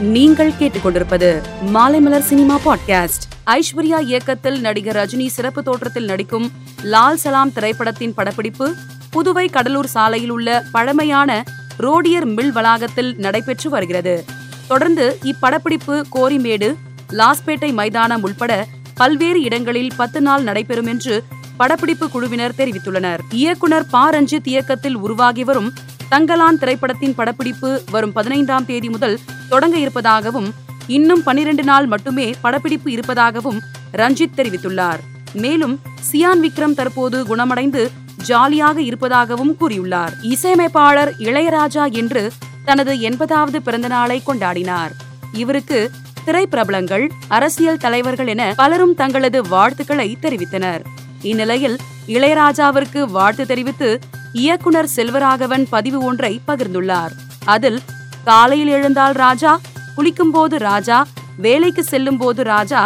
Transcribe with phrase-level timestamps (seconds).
[0.00, 1.42] நீங்கள் கேட்டுக்கொண்டிருப்பது
[1.74, 3.22] Maalaimalar cinema podcast.
[3.46, 8.74] Aishwarya இயக்கத்தில் நடிகர் ரஜினி சிறப்பு தோற்றத்தில் நடிக்கும் லால் சலாம் திரைப்படத்தின் படப்பிடிப்பு
[9.12, 11.44] புதுவை கடலூர் சாலையில் உள்ள பழமையான
[11.78, 14.24] ரோடியர் மில் வளாகத்தில் நடைபெற்று வருகிறது.
[14.68, 16.74] தொடர்ந்து இப்படப்பிடிப்பு கோரிமேடு
[17.12, 21.24] லாஸ்பேட்டை மைதானம் உள்பட பல்வேறு இடங்களில் பத்து நாள் நடைபெறும் என்று
[21.56, 23.18] படப்பிடிப்பு குழுவினர் தெரிவித்துள்ளனர்.
[23.30, 24.10] இயக்குனர் ப.
[24.10, 25.72] ரஞ்சித் இயக்கத்தில் உருவாகி வரும்
[26.10, 29.18] தங்கலான் திரைப்படத்தின் படப்பிடிப்பு வரும் பதினைந்தாம் தேதி முதல்
[29.48, 30.54] தொடங்க இருப்பதாகவும்
[30.86, 33.60] இன்னும் பனிரெண்டு நாள் மட்டுமே படப்பிடிப்பு இருப்பதாகவும்
[33.92, 34.98] ரஞ்சித் தெரிவித்துள்ளார்.
[35.32, 35.80] மேலும்
[36.12, 40.12] சியான் விக்ரம் தற்போது குணமடைந்து ஜாலியாக இருப்பதாகவும் கூறியுள்ளார்.
[40.22, 42.32] இசையமைப்பாளர் இளையராஜா என்று
[42.64, 44.90] தனது எண்பதாவது பிறந்தநாளை கொண்டாடினார்.
[45.32, 45.90] இவருக்கு
[46.26, 50.80] திரைப்பிரபலங்கள் அரசியல் தலைவர்கள் என பலரும் தங்களது வாழ்த்துக்களை தெரிவித்தனர்.
[51.30, 53.88] இந்நிலையில் இளையராஜாவிற்கு வாழ்த்து தெரிவித்து
[54.32, 57.12] இயக்குனர் செல்வராகவன் பதிவு ஒன்றை பகிர்ந்துள்ளார்.
[57.44, 57.80] அதில்
[58.24, 59.52] காலையில் எழுந்தால் ராஜா
[59.96, 60.98] குளிக்கும் போது ராஜா
[61.36, 62.80] வேலைக்கு செல்லும் போது ராஜா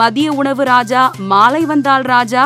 [0.00, 2.42] மதிய உணவு ராஜா மாலை வந்தால் ராஜா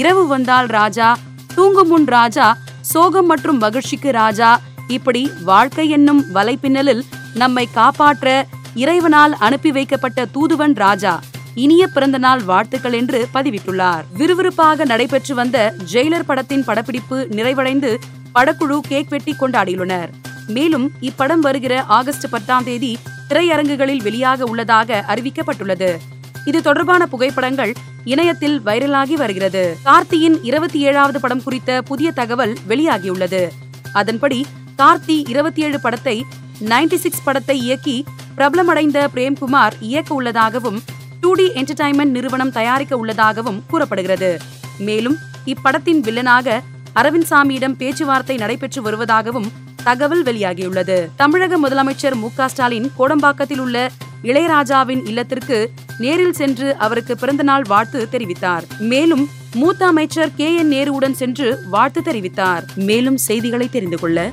[0.00, 1.08] இரவு வந்தால் ராஜா
[1.54, 2.46] தூங்கும் முன் ராஜா
[2.80, 4.50] சோகம் மற்றும் மகிழ்ச்சிக்கு ராஜா
[4.96, 7.02] இப்படி வாழ்க்கை என்னும் வலைப்பின்னலில்
[7.34, 8.28] நம்மை காப்பாற்ற
[8.74, 11.12] இறைவனால் அனுப்பி வைக்கப்பட்ட தூதுவன் ராஜா.
[11.54, 14.02] இனிய பிறந்தநாள் வாழ்த்துக்கள் என்று பதிவிட்டுள்ளார்.
[14.18, 17.96] விறுவிறுப்பாக நடைபெற்று வந்த ஜெயிலர் படத்தின் படப்பிடிப்பு நிறைவடைந்து
[18.34, 20.08] படக்குழு கேக் வெட்டி கொண்டாடியுள்ளனர்.
[20.46, 22.98] மேலும் இப்படம் வருகிற ஆகஸ்ட் பத்தாம் தேதி
[23.28, 25.96] திரையரங்குகளில் வெளியாக உள்ளதாக அறிவிக்கப்பட்டுள்ளது.
[26.44, 27.72] இது தொடர்பான புகைப்படங்கள்
[28.04, 29.76] இணையத்தில் வைரலாகி வருகிறது.
[29.84, 33.48] கார்த்தியின் இருபத்தி ஏழாவது படம் குறித்த புதிய தகவல் வெளியாகியுள்ளது.
[33.92, 34.46] அதன்படி
[34.78, 36.24] கார்த்தி இருபத்தி ஏழு படத்தை
[36.64, 38.04] நைன்டி சிக்ஸ் படத்தை இயக்கி
[38.36, 40.82] பிரபலமடைந்த பிரேம்குமார் இயக்க உள்ளதாகவும்
[41.30, 44.38] டூடி என்டர்டைன்மெண்ட் நிறுவனம் தயாரிக்க உள்ளதாகவும் கூறப்படுகிறது.
[44.78, 46.60] மேலும் இப்படத்தின் வில்லனாக
[46.94, 49.50] அரவிந்த் சாமியிடம் பேச்சுவார்த்தை நடைபெற்று வருவதாகவும்
[49.84, 51.08] தகவல் வெளியாகியுள்ளது.
[51.16, 53.90] தமிழக முதலமைச்சர் மு ஸ்டாலின் கோடம்பாக்கத்தில் உள்ள
[54.22, 58.62] இளையராஜாவின் இல்லத்திற்கு நேரில் சென்று அவருக்கு பிறந்தநாள் வாழ்த்து தெரிவித்தார்.
[58.78, 62.62] மேலும் மூத்த அமைச்சர் கே என் நேருவுடன் சென்று வாழ்த்து தெரிவித்தார்.
[62.74, 64.30] மேலும் செய்திகளை தெரிந்து கொள்ள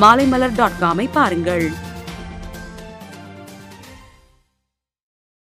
[0.00, 1.88] மாலைமலர் டாட் காமை பாருங்கள்.